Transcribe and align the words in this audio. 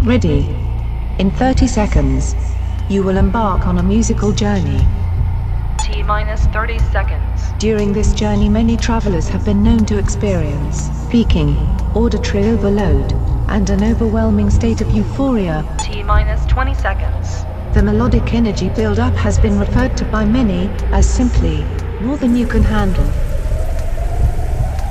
Get 0.00 0.08
ready. 0.08 0.56
In 1.18 1.30
30 1.30 1.66
seconds, 1.66 2.34
you 2.88 3.02
will 3.02 3.18
embark 3.18 3.66
on 3.66 3.76
a 3.76 3.82
musical 3.82 4.32
journey. 4.32 4.86
T 5.78 6.02
minus 6.02 6.46
30 6.46 6.78
seconds. 6.90 7.42
During 7.58 7.92
this 7.92 8.14
journey, 8.14 8.48
many 8.48 8.78
travelers 8.78 9.28
have 9.28 9.44
been 9.44 9.62
known 9.62 9.84
to 9.86 9.98
experience 9.98 10.88
peaking, 11.10 11.54
auditory 11.94 12.48
overload, 12.48 13.12
and 13.48 13.68
an 13.68 13.84
overwhelming 13.84 14.48
state 14.48 14.80
of 14.80 14.90
euphoria. 14.90 15.66
T 15.78 16.02
minus 16.02 16.46
20 16.46 16.74
seconds. 16.76 17.44
The 17.74 17.82
melodic 17.82 18.32
energy 18.32 18.70
build-up 18.70 19.14
has 19.14 19.38
been 19.38 19.58
referred 19.58 19.98
to 19.98 20.04
by 20.06 20.24
many 20.24 20.68
as 20.92 21.06
simply 21.06 21.62
more 22.00 22.16
than 22.16 22.36
you 22.36 22.46
can 22.46 22.62
handle. 22.62 23.04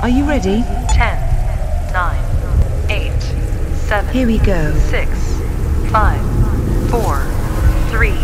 Are 0.02 0.08
you 0.08 0.24
ready? 0.24 0.62
7, 3.90 4.14
Here 4.14 4.26
we 4.28 4.38
go. 4.38 4.72
6, 4.72 5.10
5, 5.90 6.90
4, 6.90 7.24
3, 7.90 8.10
2, 8.10 8.14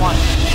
1, 0.00 0.47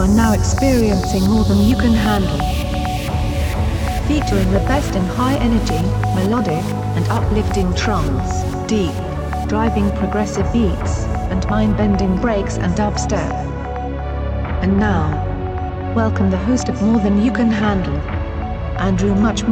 are 0.00 0.08
now 0.08 0.32
experiencing 0.32 1.28
more 1.28 1.44
than 1.44 1.58
you 1.58 1.76
can 1.76 1.92
handle. 1.92 2.38
Featuring 4.08 4.50
the 4.50 4.60
best 4.60 4.94
in 4.94 5.04
high 5.04 5.34
energy, 5.34 5.82
melodic, 6.14 6.64
and 6.96 7.06
uplifting 7.08 7.74
trance, 7.74 8.42
deep, 8.66 8.94
driving 9.46 9.90
progressive 9.98 10.50
beats, 10.54 11.04
and 11.30 11.46
mind-bending 11.50 12.16
breaks 12.16 12.56
and 12.56 12.74
dubstep. 12.74 13.30
And 14.62 14.78
now, 14.78 15.92
welcome 15.94 16.30
the 16.30 16.38
host 16.38 16.70
of 16.70 16.80
More 16.80 17.00
Than 17.00 17.20
You 17.22 17.30
Can 17.30 17.50
Handle, 17.50 17.98
Andrew 18.78 19.14
Much 19.14 19.42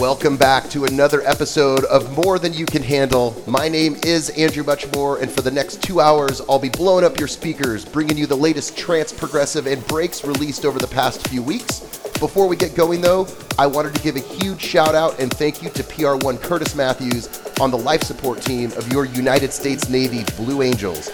Welcome 0.00 0.36
back 0.36 0.70
to 0.70 0.84
another 0.84 1.22
episode 1.22 1.82
of 1.86 2.16
More 2.16 2.38
Than 2.38 2.52
You 2.52 2.66
Can 2.66 2.84
Handle. 2.84 3.42
My 3.48 3.66
name 3.66 3.96
is 4.04 4.30
Andrew 4.30 4.62
Muchmore, 4.62 5.20
and 5.20 5.28
for 5.28 5.40
the 5.40 5.50
next 5.50 5.82
two 5.82 6.00
hours, 6.00 6.40
I'll 6.48 6.60
be 6.60 6.68
blowing 6.68 7.04
up 7.04 7.18
your 7.18 7.26
speakers, 7.26 7.84
bringing 7.84 8.16
you 8.16 8.24
the 8.26 8.36
latest 8.36 8.78
trance, 8.78 9.12
progressive, 9.12 9.66
and 9.66 9.84
breaks 9.88 10.24
released 10.24 10.64
over 10.64 10.78
the 10.78 10.86
past 10.86 11.26
few 11.26 11.42
weeks. 11.42 11.80
Before 12.20 12.46
we 12.46 12.54
get 12.54 12.76
going, 12.76 13.00
though, 13.00 13.26
I 13.58 13.66
wanted 13.66 13.92
to 13.96 14.00
give 14.00 14.14
a 14.14 14.20
huge 14.20 14.60
shout 14.60 14.94
out 14.94 15.18
and 15.18 15.32
thank 15.32 15.64
you 15.64 15.70
to 15.70 15.82
PR1 15.82 16.40
Curtis 16.42 16.76
Matthews 16.76 17.42
on 17.60 17.72
the 17.72 17.78
life 17.78 18.04
support 18.04 18.40
team 18.40 18.70
of 18.72 18.92
your 18.92 19.04
United 19.04 19.52
States 19.52 19.88
Navy 19.88 20.22
Blue 20.36 20.62
Angels. 20.62 21.10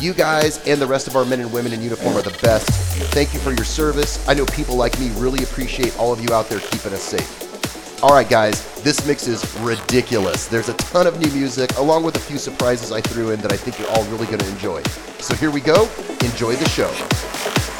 You 0.00 0.14
guys 0.14 0.66
and 0.66 0.80
the 0.80 0.86
rest 0.86 1.06
of 1.06 1.16
our 1.16 1.26
men 1.26 1.40
and 1.40 1.52
women 1.52 1.74
in 1.74 1.82
uniform 1.82 2.16
are 2.16 2.22
the 2.22 2.38
best. 2.40 2.66
Thank 3.12 3.34
you 3.34 3.40
for 3.40 3.52
your 3.52 3.66
service. 3.66 4.26
I 4.26 4.32
know 4.32 4.46
people 4.46 4.76
like 4.76 4.98
me 4.98 5.10
really 5.16 5.44
appreciate 5.44 5.98
all 5.98 6.14
of 6.14 6.20
you 6.22 6.34
out 6.34 6.48
there 6.48 6.60
keeping 6.60 6.94
us 6.94 7.02
safe. 7.02 7.51
All 8.02 8.10
right, 8.10 8.28
guys, 8.28 8.82
this 8.82 9.06
mix 9.06 9.28
is 9.28 9.56
ridiculous. 9.60 10.48
There's 10.48 10.68
a 10.68 10.74
ton 10.74 11.06
of 11.06 11.20
new 11.20 11.30
music, 11.30 11.70
along 11.76 12.02
with 12.02 12.16
a 12.16 12.18
few 12.18 12.36
surprises 12.36 12.90
I 12.90 13.00
threw 13.00 13.30
in 13.30 13.40
that 13.42 13.52
I 13.52 13.56
think 13.56 13.78
you're 13.78 13.88
all 13.90 14.02
really 14.06 14.26
going 14.26 14.40
to 14.40 14.48
enjoy. 14.48 14.82
So 15.20 15.36
here 15.36 15.52
we 15.52 15.60
go. 15.60 15.88
Enjoy 16.20 16.56
the 16.56 16.68
show. 16.68 17.71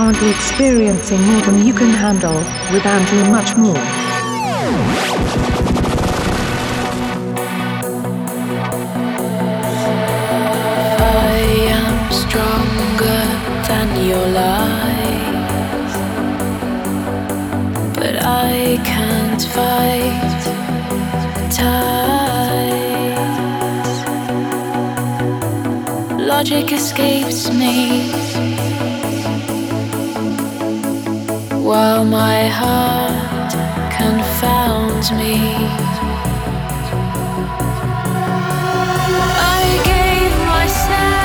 Currently 0.00 0.30
experiencing 0.30 1.20
more 1.24 1.42
than 1.42 1.66
you 1.66 1.74
can 1.74 1.90
handle, 1.90 2.38
with 2.72 2.86
Andrew 2.86 3.22
Muchmore. 3.24 3.76
I 10.96 11.36
am 11.76 12.10
stronger 12.10 13.22
than 13.68 13.88
your 14.08 14.26
lies, 14.40 15.94
but 17.94 18.14
I 18.24 18.80
can't 18.86 19.42
fight 19.54 20.40
tides. 21.52 22.70
Logic 26.18 26.72
escapes 26.72 27.50
me 27.50 28.49
while 31.70 32.04
my 32.04 32.48
heart 32.48 33.52
confounds 33.96 35.12
me. 35.12 35.36
I 39.56 39.62
gave 39.84 40.34
myself 40.54 41.20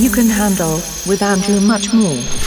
You 0.00 0.08
Can 0.10 0.30
Handle 0.30 0.76
with 1.06 1.20
Andrew 1.20 1.60
Muchmore. 1.60 2.39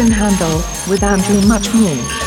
Can 0.00 0.10
Handle 0.10 0.56
with 0.88 1.02
Andrew 1.02 1.42
Muchmore. 1.42 2.19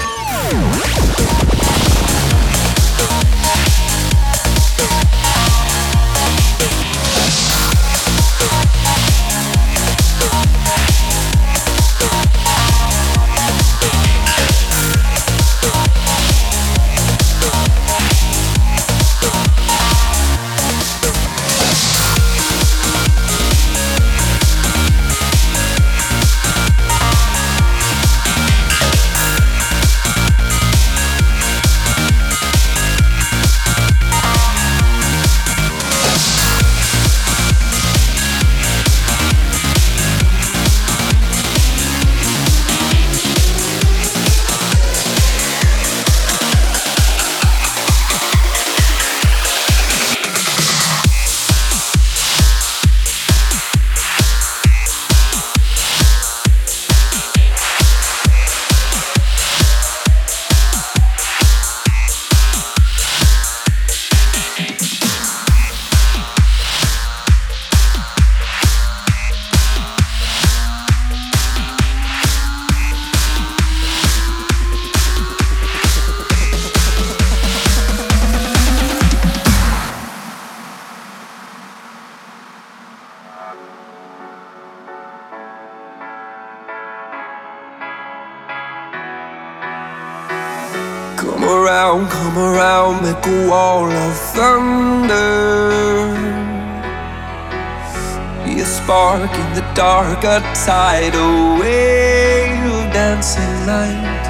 A 100.24 100.40
tidal 100.66 101.60
wave 101.60 102.94
dancing 102.94 103.66
light. 103.66 104.26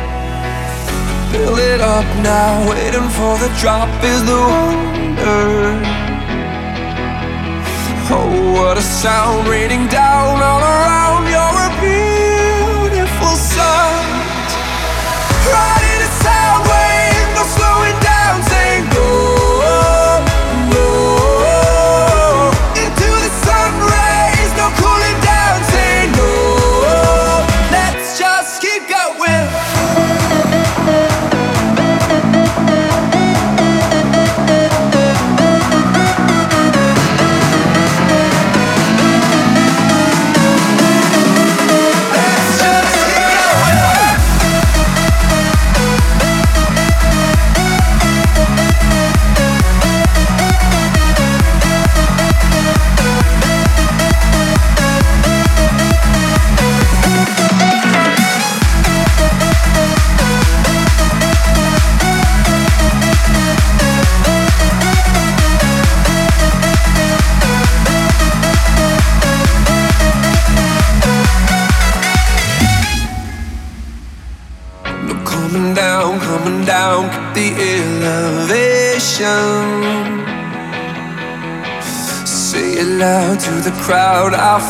Fill 1.32 1.58
it 1.58 1.82
up 1.82 2.06
now, 2.24 2.70
waiting 2.70 3.10
for 3.10 3.38
the 3.38 3.50
drop 3.60 3.90
is 4.04 4.24
the 4.26 4.40
wonder. 4.54 5.82
Oh, 8.10 8.54
what 8.54 8.78
a 8.78 8.82
sound 8.82 9.48
raining 9.48 9.88
down 9.88 10.42
all 10.42 10.62
around. 10.62 11.24
You're 11.34 11.60
a 11.68 11.72
beautiful 11.82 13.36
sight. 13.36 14.50
Riding 15.52 15.83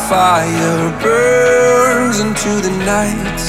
fire 0.08 0.90
burns 1.00 2.20
into 2.20 2.60
the 2.60 2.70
night. 2.84 3.40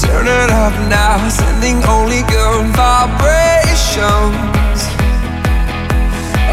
Turn 0.00 0.26
it 0.26 0.50
up 0.50 0.74
now, 0.88 1.28
sending 1.28 1.82
only 1.84 2.22
good 2.30 2.66
vibrations. 2.82 4.00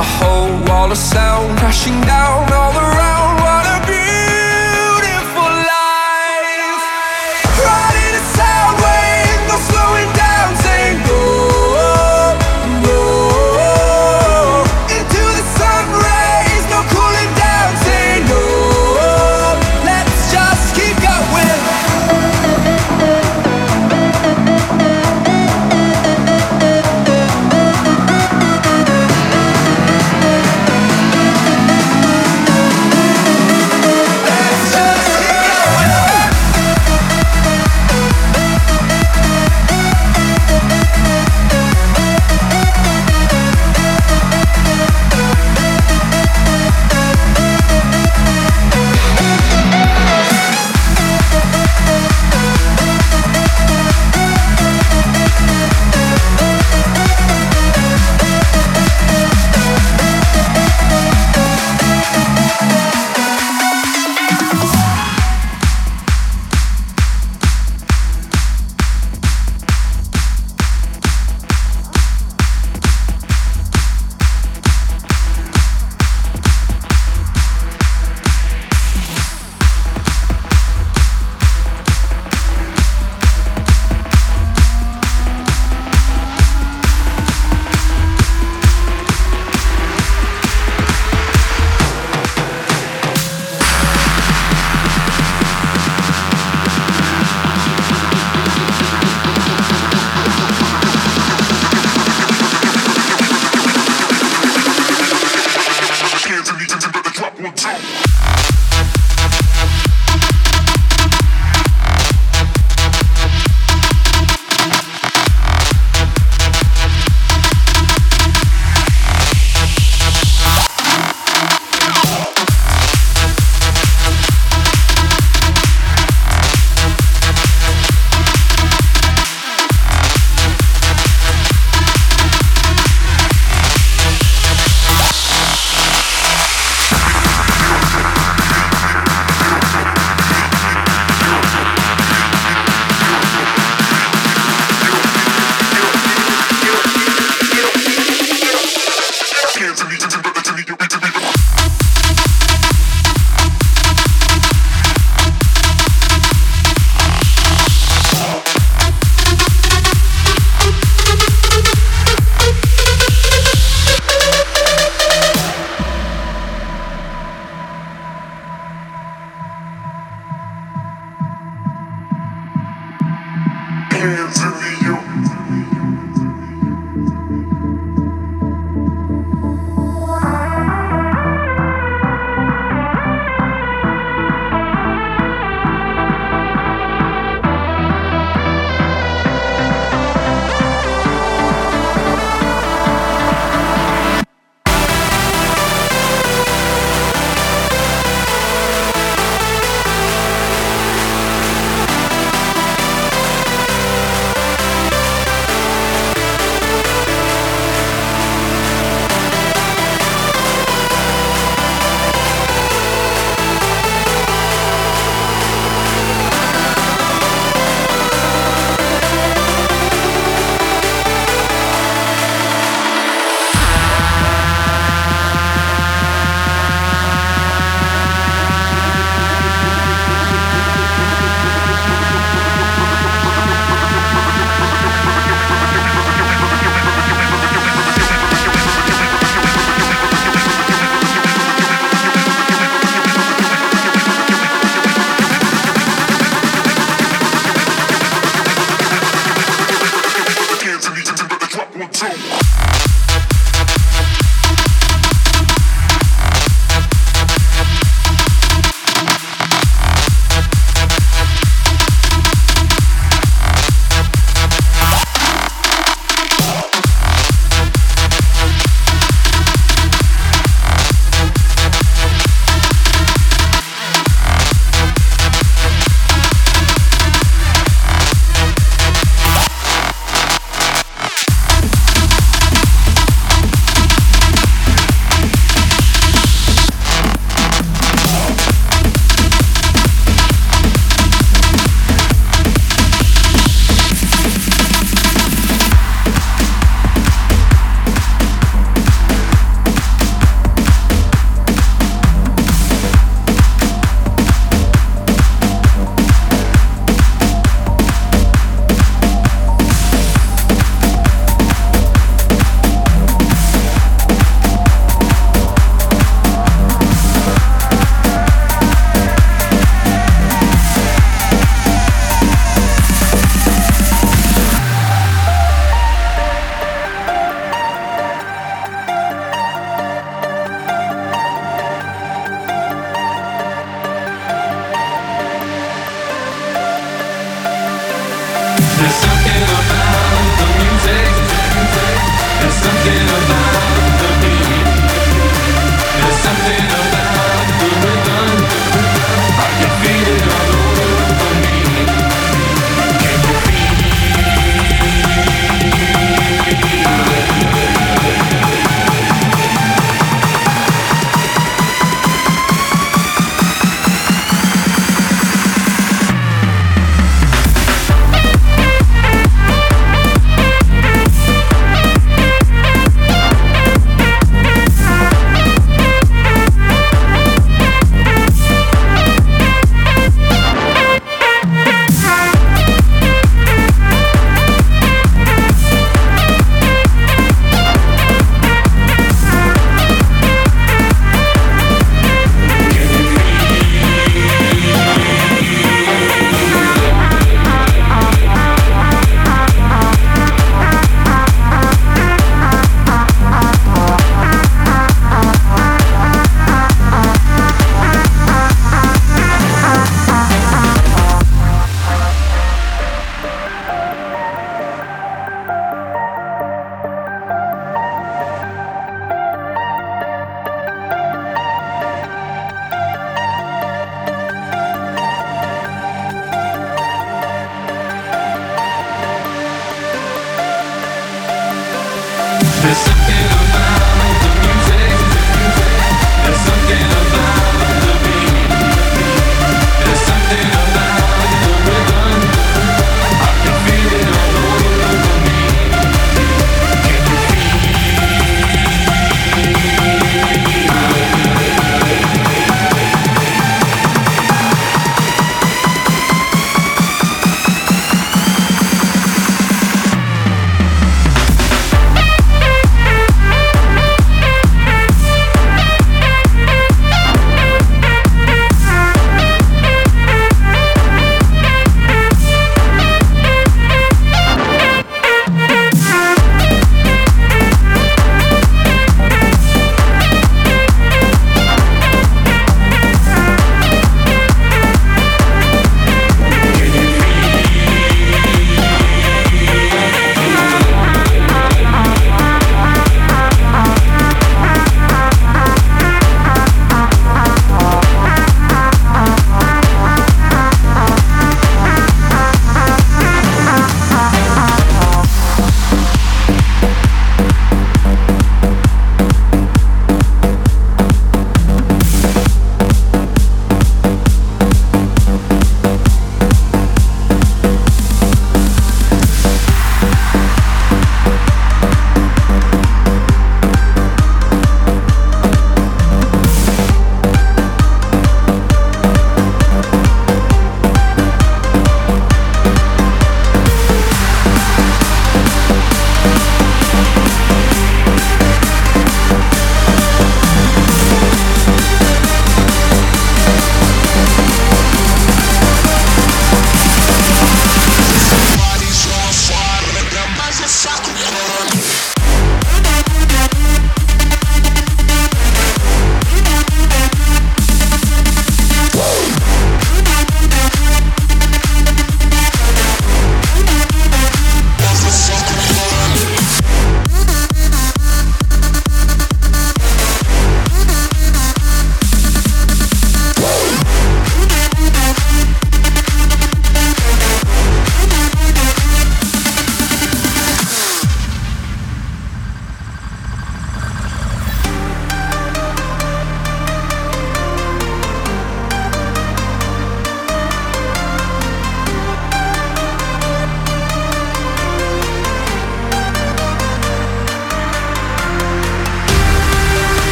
A 0.00 0.04
whole 0.16 0.52
wall 0.66 0.90
of 0.92 0.98
sound 0.98 1.58
crashing 1.58 2.00
down 2.02 2.52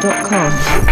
andrewmuchmore.com. 0.00 0.89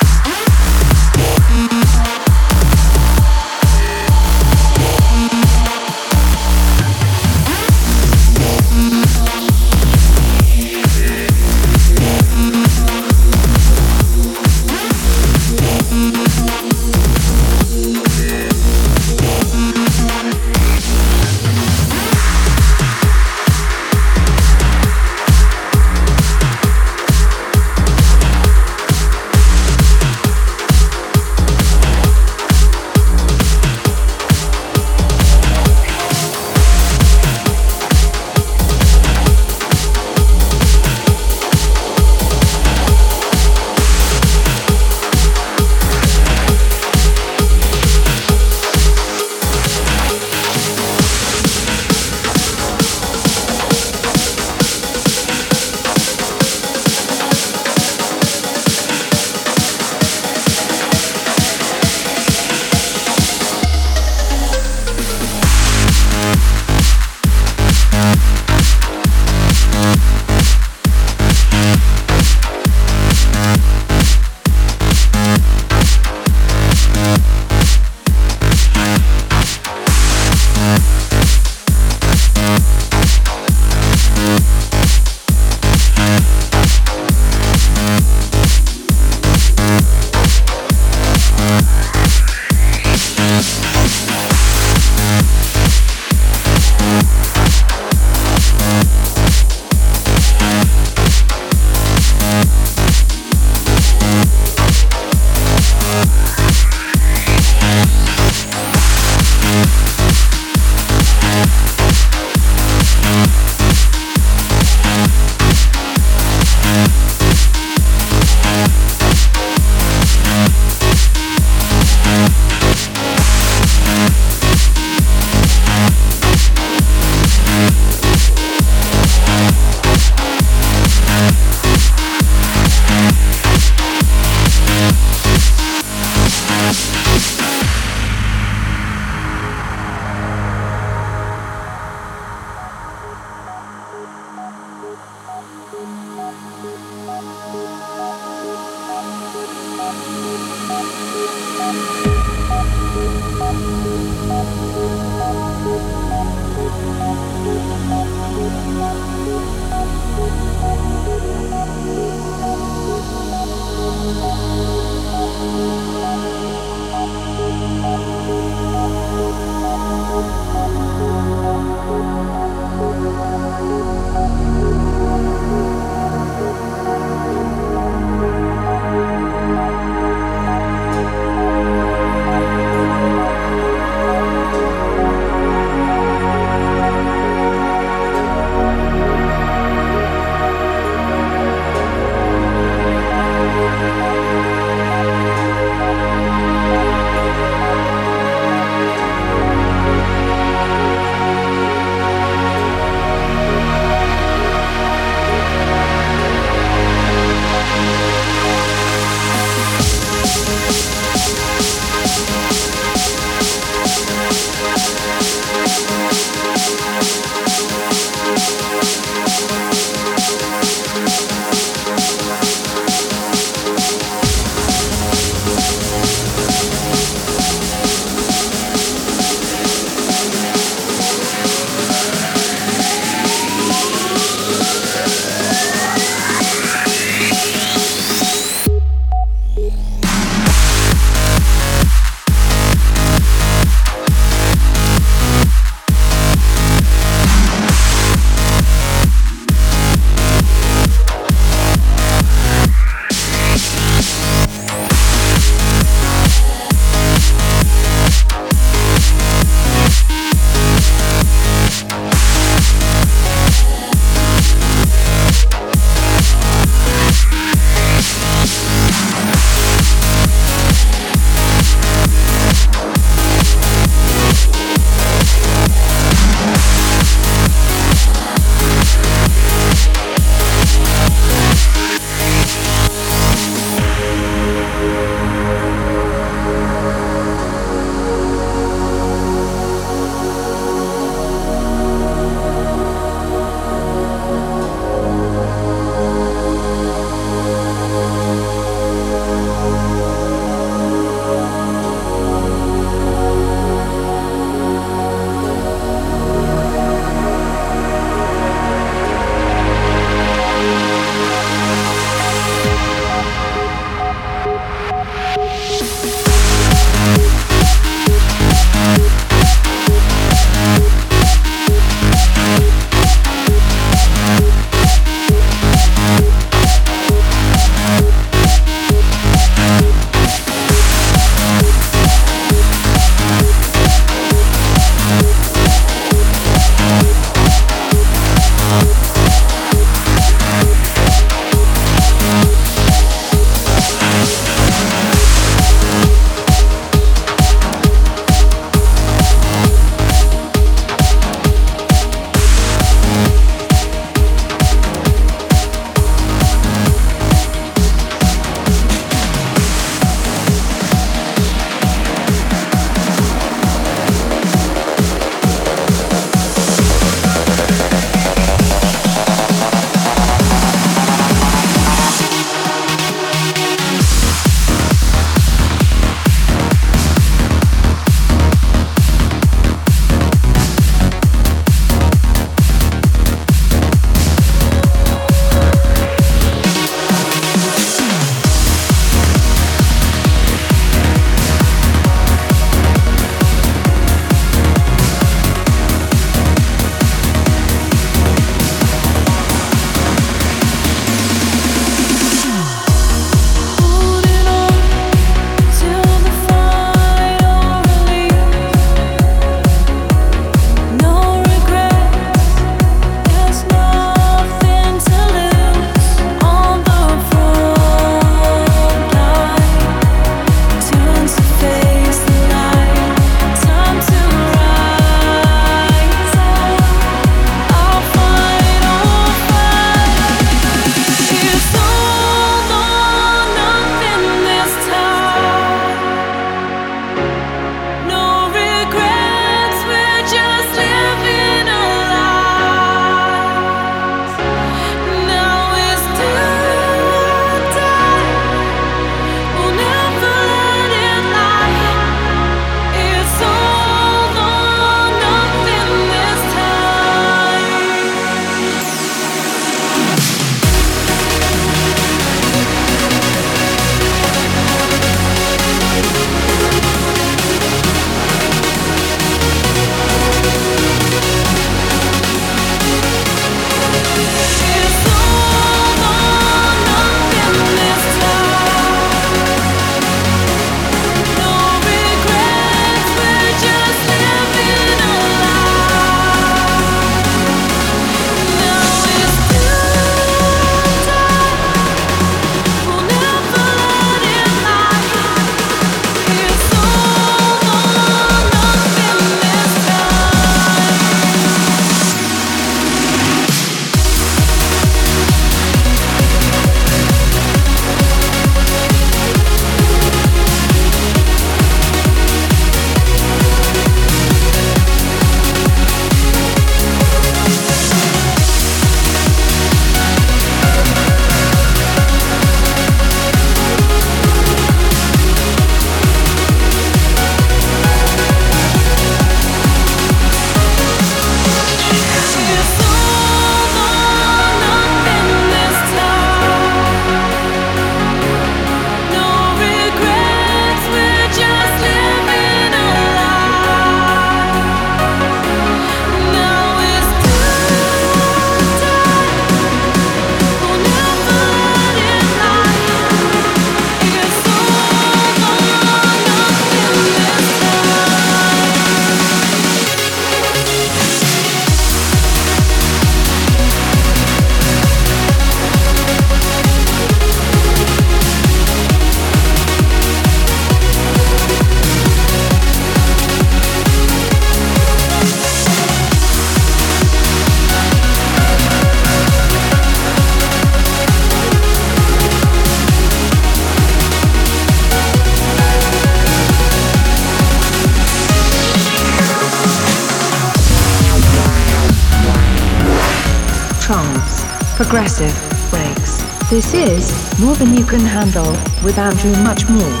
Handle 598.21 598.51
with 598.83 598.99
Andrew 598.99 599.33
Muchmore. 599.43 600.00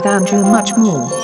With 0.00 0.06
Andrew 0.06 0.42
Muchmore. 0.42 1.19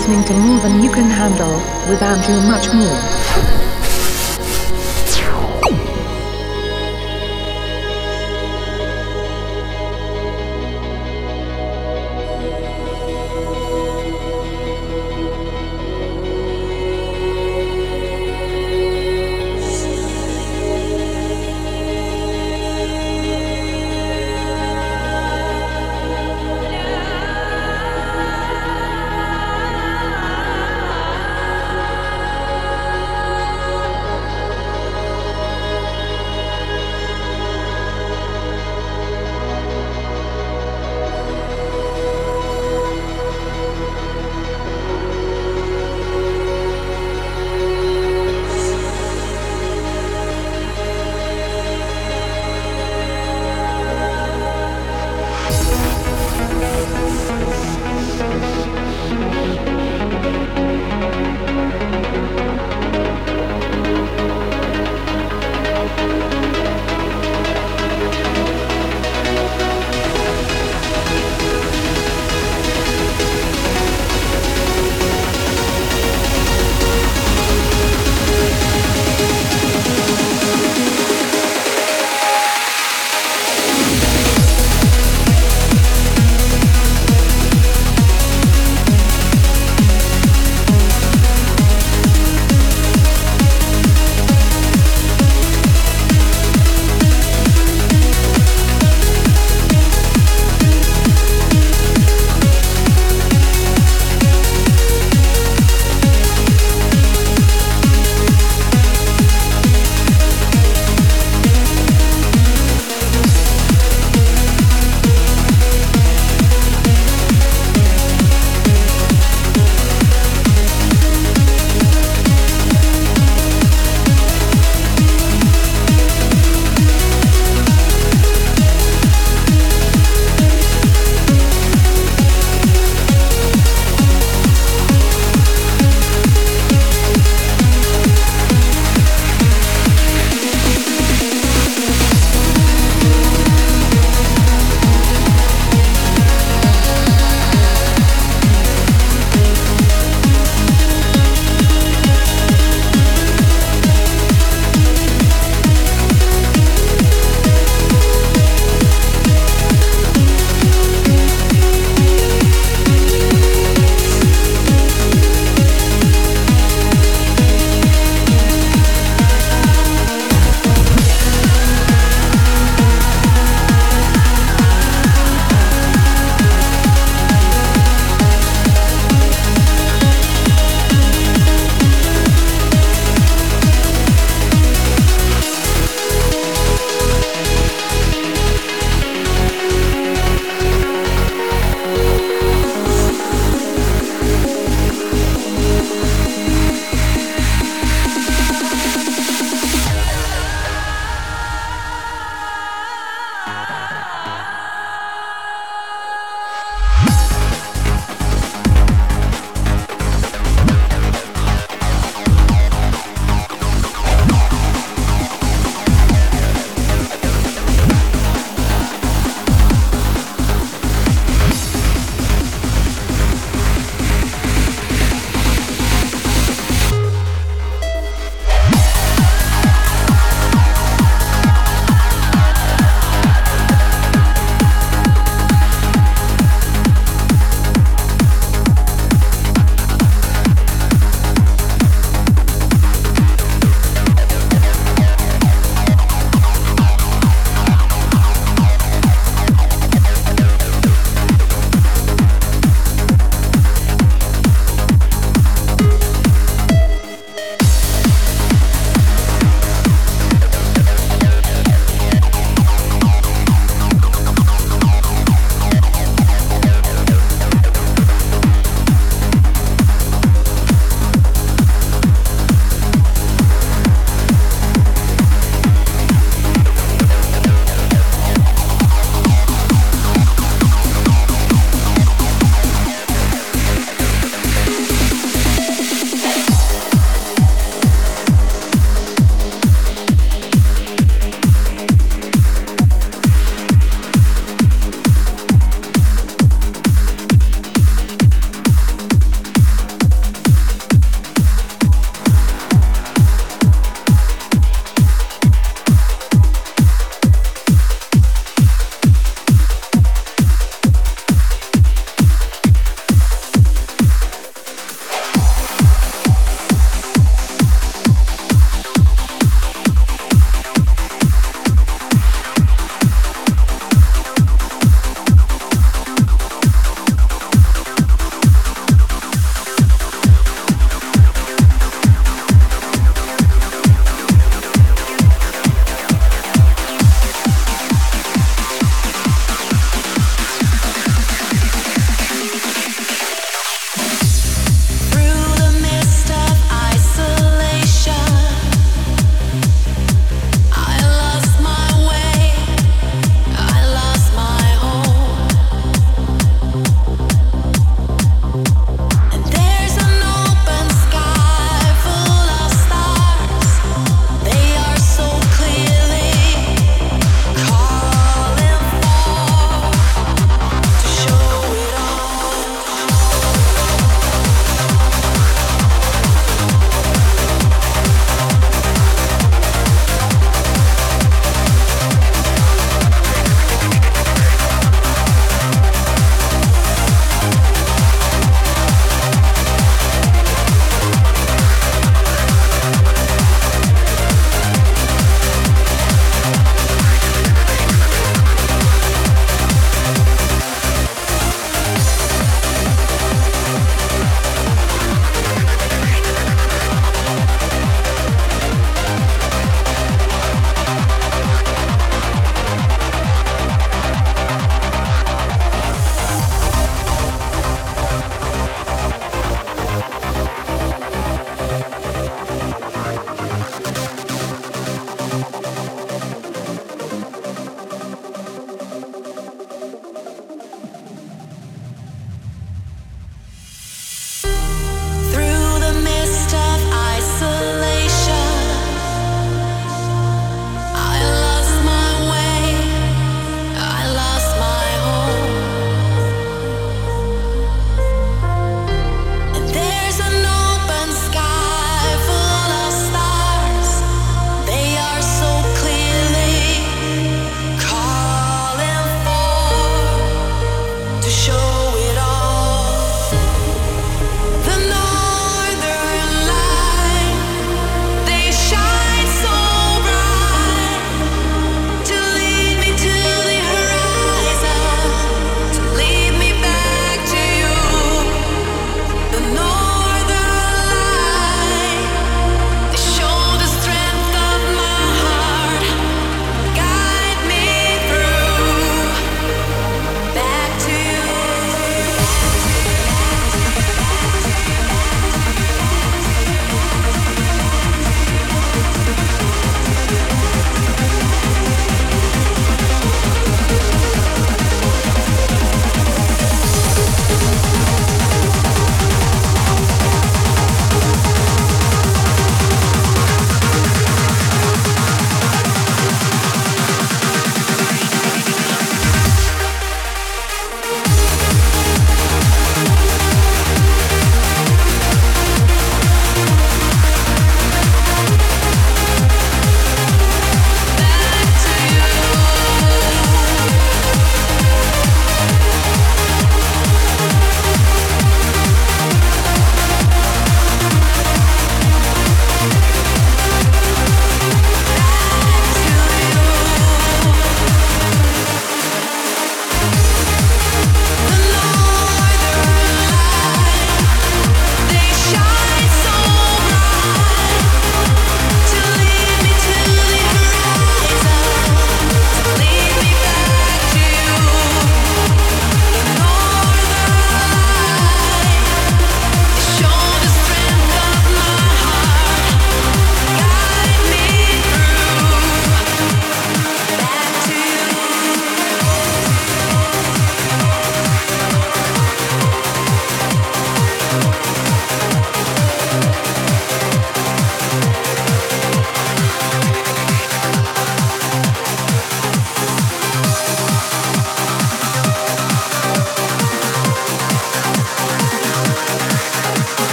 Listening 0.00 0.24
to 0.24 0.32
More 0.32 0.58
Than 0.60 0.82
You 0.82 0.90
Can 0.90 1.10
Handle 1.10 1.56
with 1.90 2.00
Andrew 2.00 2.40
Muchmore. 2.48 3.19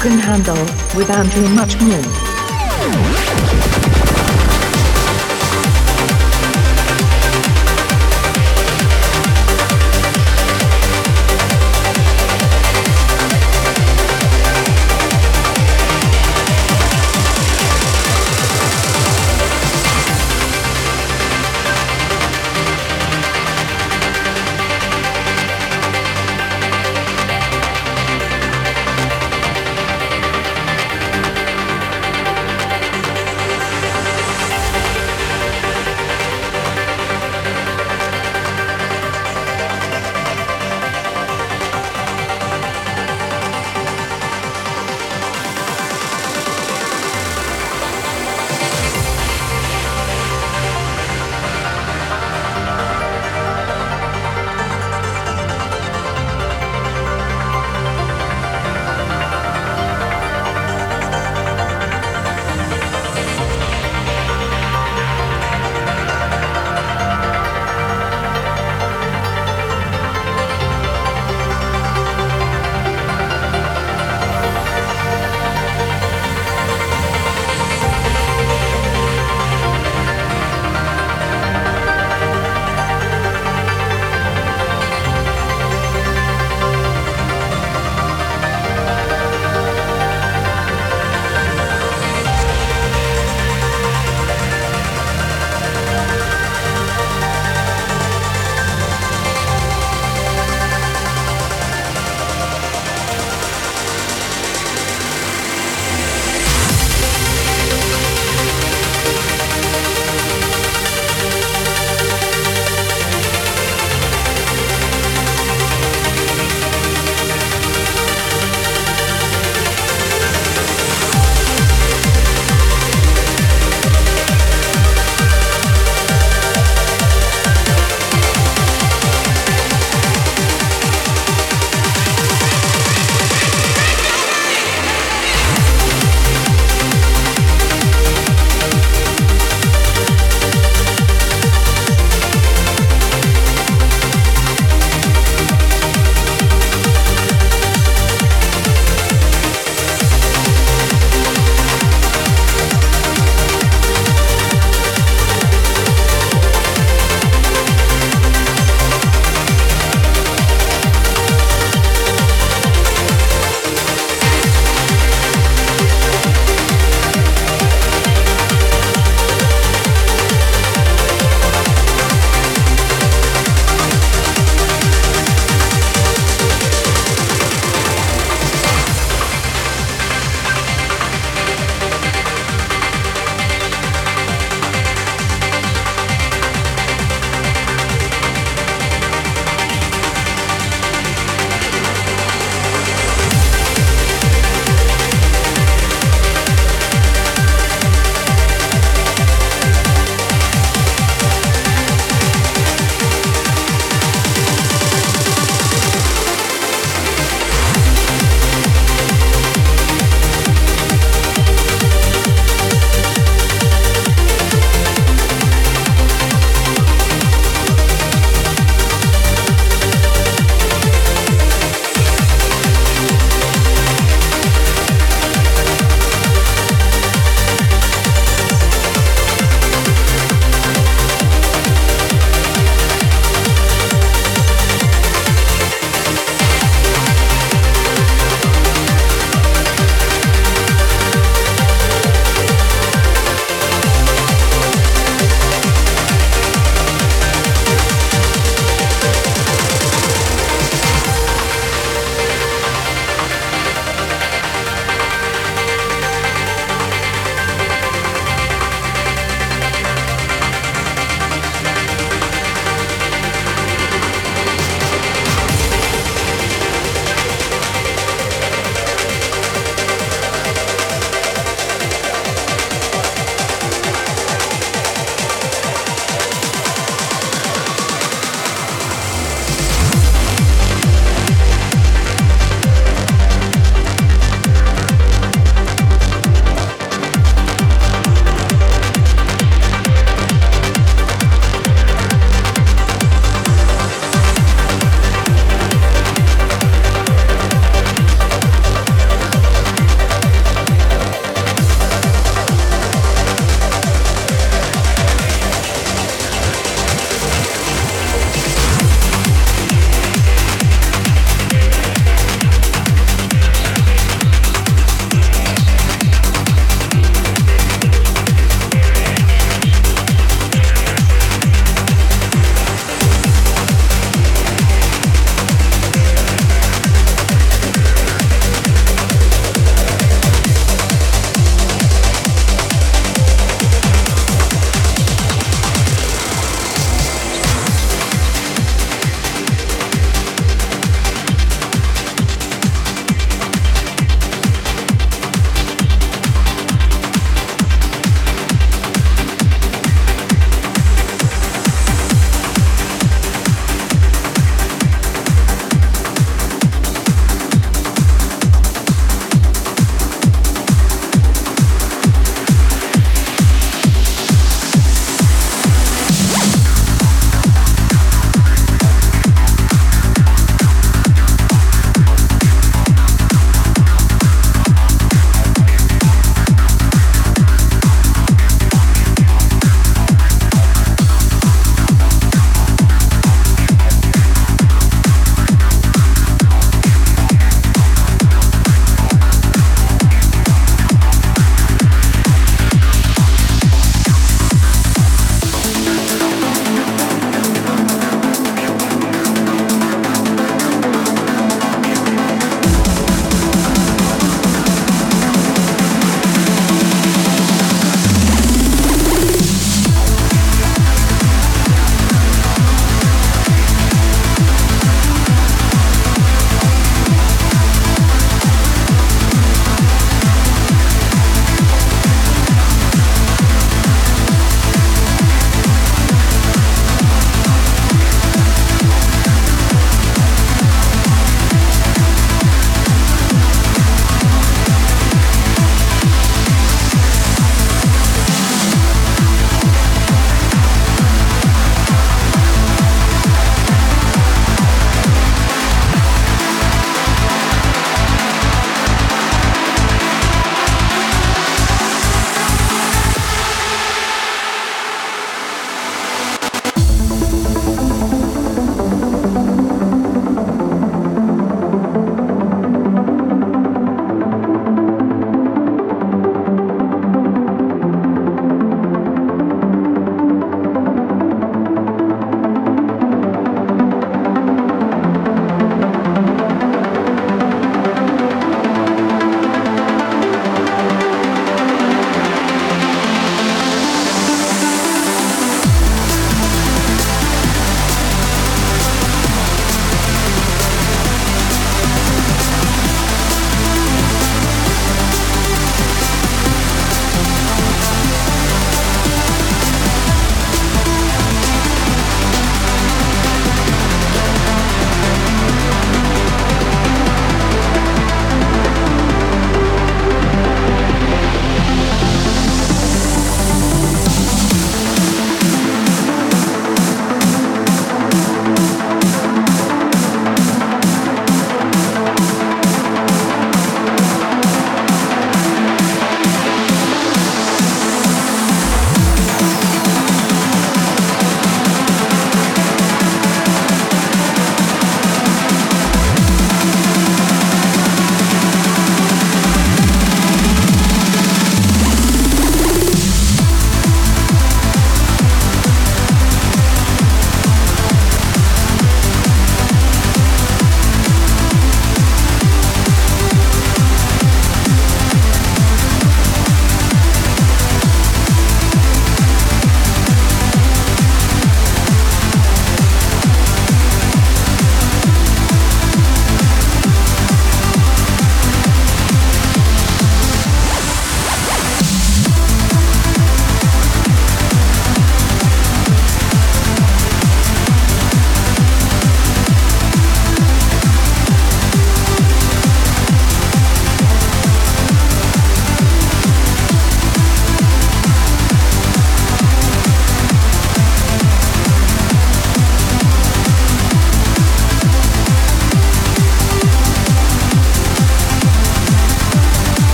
Can 0.00 0.18
Handle 0.18 0.56
with 0.96 1.10
Andrew 1.10 1.46
Muchmore. 1.54 2.29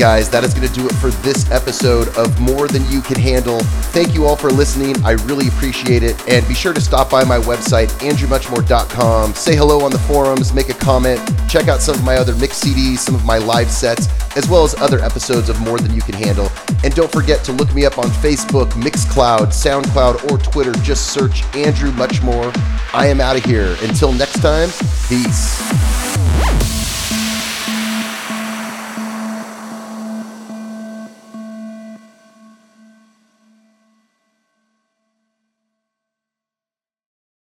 Guys, 0.00 0.30
that 0.30 0.44
is 0.44 0.54
going 0.54 0.66
to 0.66 0.72
do 0.72 0.86
it 0.86 0.94
for 0.94 1.10
this 1.20 1.50
episode 1.50 2.08
of 2.16 2.40
More 2.40 2.66
Than 2.68 2.82
You 2.90 3.02
Can 3.02 3.20
Handle. 3.20 3.60
Thank 3.92 4.14
you 4.14 4.24
all 4.24 4.34
for 4.34 4.48
listening. 4.48 4.96
I 5.04 5.10
really 5.10 5.48
appreciate 5.48 6.02
it. 6.02 6.18
And 6.26 6.48
be 6.48 6.54
sure 6.54 6.72
to 6.72 6.80
stop 6.80 7.10
by 7.10 7.22
my 7.22 7.36
website, 7.36 7.88
andrewmuchmore.com. 8.00 9.34
Say 9.34 9.54
hello 9.54 9.84
on 9.84 9.90
the 9.90 9.98
forums, 9.98 10.54
make 10.54 10.70
a 10.70 10.74
comment, 10.74 11.20
check 11.50 11.68
out 11.68 11.82
some 11.82 11.96
of 11.96 12.02
my 12.02 12.16
other 12.16 12.34
mix 12.36 12.64
CDs, 12.64 13.00
some 13.00 13.14
of 13.14 13.26
my 13.26 13.36
live 13.36 13.70
sets, 13.70 14.08
as 14.38 14.48
well 14.48 14.64
as 14.64 14.74
other 14.76 15.00
episodes 15.00 15.50
of 15.50 15.60
More 15.60 15.78
Than 15.78 15.92
You 15.92 16.00
Can 16.00 16.14
Handle. 16.14 16.48
And 16.82 16.94
don't 16.94 17.12
forget 17.12 17.44
to 17.44 17.52
look 17.52 17.74
me 17.74 17.84
up 17.84 17.98
on 17.98 18.06
Facebook, 18.06 18.70
Mixcloud, 18.70 19.48
SoundCloud, 19.48 20.30
or 20.30 20.38
Twitter. 20.38 20.72
Just 20.80 21.08
search 21.08 21.44
Andrew 21.54 21.90
Muchmore. 21.90 22.56
I 22.94 23.06
am 23.08 23.20
out 23.20 23.36
of 23.36 23.44
here. 23.44 23.76
Until 23.82 24.14
next 24.14 24.40
time, 24.40 24.70
peace. 25.10 25.59